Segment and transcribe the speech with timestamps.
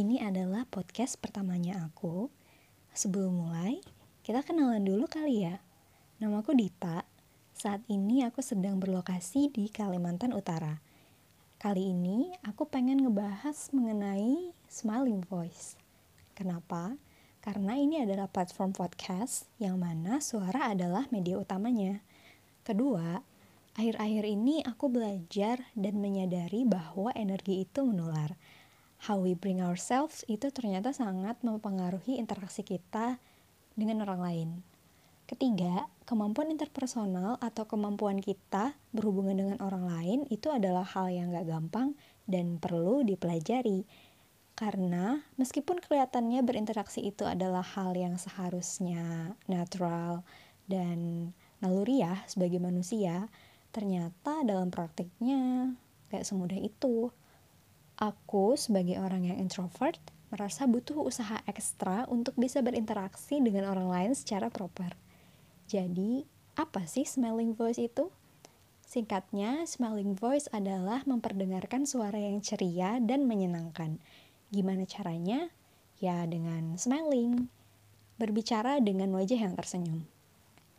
[0.00, 2.32] adalah podcast pertamanya aku.
[2.96, 3.84] Sebelum mulai,
[4.24, 5.60] kita kenalan dulu kali ya.
[6.24, 7.04] Namaku Dita.
[7.52, 10.80] Saat ini aku sedang berlokasi di Kalimantan Utara.
[11.60, 15.76] Kali ini aku pengen ngebahas mengenai Smiling Voice.
[16.32, 16.96] Kenapa?
[17.44, 22.00] Karena ini adalah platform podcast yang mana suara adalah media utamanya.
[22.64, 23.20] Kedua,
[23.76, 28.40] akhir-akhir ini aku belajar dan menyadari bahwa energi itu menular
[29.08, 33.16] how we bring ourselves itu ternyata sangat mempengaruhi interaksi kita
[33.72, 34.50] dengan orang lain.
[35.30, 41.46] Ketiga, kemampuan interpersonal atau kemampuan kita berhubungan dengan orang lain itu adalah hal yang gak
[41.46, 41.94] gampang
[42.26, 43.86] dan perlu dipelajari.
[44.58, 50.26] Karena meskipun kelihatannya berinteraksi itu adalah hal yang seharusnya natural
[50.66, 51.30] dan
[51.62, 53.30] naluriah sebagai manusia,
[53.70, 55.72] ternyata dalam praktiknya
[56.10, 57.14] gak semudah itu.
[58.00, 60.00] Aku sebagai orang yang introvert
[60.32, 64.96] merasa butuh usaha ekstra untuk bisa berinteraksi dengan orang lain secara proper.
[65.68, 66.24] Jadi,
[66.56, 68.08] apa sih smelling voice itu?
[68.88, 74.00] Singkatnya, smelling voice adalah memperdengarkan suara yang ceria dan menyenangkan.
[74.48, 75.52] Gimana caranya?
[76.00, 77.52] Ya dengan smiling.
[78.16, 80.08] Berbicara dengan wajah yang tersenyum.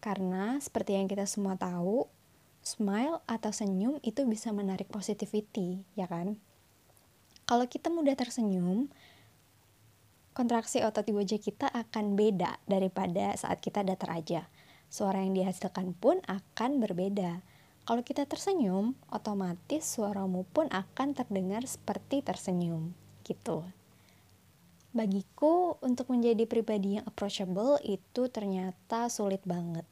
[0.00, 2.08] Karena seperti yang kita semua tahu,
[2.64, 6.40] smile atau senyum itu bisa menarik positivity, ya kan?
[7.46, 8.88] Kalau kita mudah tersenyum,
[10.32, 14.48] kontraksi otot di wajah kita akan beda daripada saat kita datar aja.
[14.92, 17.40] Suara yang dihasilkan pun akan berbeda.
[17.82, 22.94] Kalau kita tersenyum, otomatis suaramu pun akan terdengar seperti tersenyum,
[23.26, 23.66] gitu.
[24.94, 29.88] Bagiku, untuk menjadi pribadi yang approachable itu ternyata sulit banget.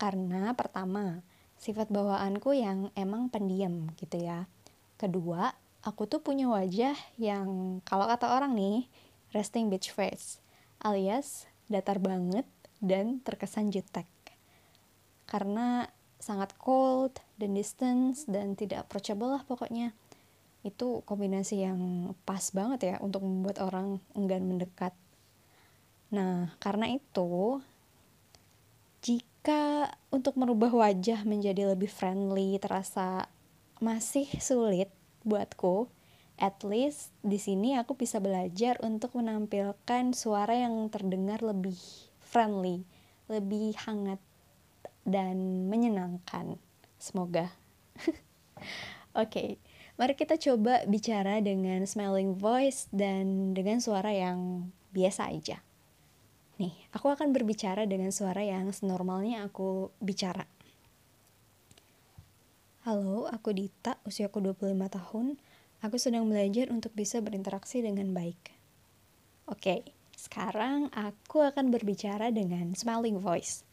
[0.00, 1.20] Karena pertama,
[1.58, 4.46] sifat bawaanku yang emang pendiam gitu ya.
[4.96, 5.52] Kedua,
[5.84, 8.88] aku tuh punya wajah yang kalau kata orang nih
[9.36, 10.40] resting bitch face
[10.80, 12.48] alias datar banget
[12.80, 14.08] dan terkesan jutek.
[15.24, 15.88] Karena
[16.20, 19.96] sangat cold dan distance dan tidak approachable lah pokoknya.
[20.64, 24.92] Itu kombinasi yang pas banget ya untuk membuat orang enggan mendekat.
[26.12, 27.60] Nah karena itu
[29.04, 33.28] jika untuk merubah wajah menjadi lebih friendly terasa
[33.80, 34.88] masih sulit
[35.24, 35.88] buatku
[36.38, 41.78] at least di sini aku bisa belajar untuk menampilkan suara yang terdengar lebih
[42.18, 42.82] friendly,
[43.30, 44.18] lebih hangat
[45.06, 46.58] dan menyenangkan.
[46.98, 47.54] Semoga.
[48.02, 48.18] Oke,
[49.14, 49.48] okay,
[49.94, 55.62] mari kita coba bicara dengan smiling voice dan dengan suara yang biasa aja.
[56.58, 60.46] Nih, aku akan berbicara dengan suara yang senormalnya aku bicara.
[62.84, 65.40] Halo, aku Dita, usiaku 25 tahun.
[65.80, 68.52] Aku sedang belajar untuk bisa berinteraksi dengan baik.
[69.48, 73.64] Oke, sekarang aku akan berbicara dengan smiling voice.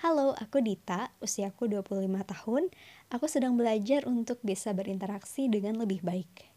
[0.00, 2.72] Halo, aku Dita, usiaku 25 tahun.
[3.12, 6.48] Aku sedang belajar untuk bisa berinteraksi dengan lebih baik.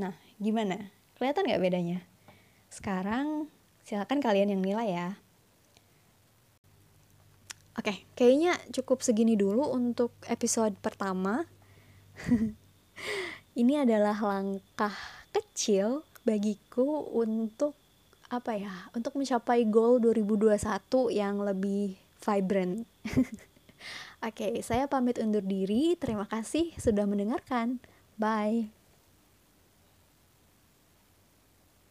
[0.00, 0.96] Nah, gimana?
[1.20, 2.00] Kelihatan gak bedanya?
[2.72, 3.52] Sekarang,
[3.84, 5.08] silakan kalian yang nilai ya.
[7.72, 11.48] Oke, okay, kayaknya cukup segini dulu untuk episode pertama.
[13.60, 14.92] Ini adalah langkah
[15.32, 17.72] kecil bagiku untuk
[18.28, 18.92] apa ya?
[18.92, 20.60] Untuk mencapai goal 2021
[21.16, 22.84] yang lebih vibrant.
[23.08, 23.32] Oke,
[24.20, 25.96] okay, saya pamit undur diri.
[25.96, 27.80] Terima kasih sudah mendengarkan.
[28.20, 28.81] Bye.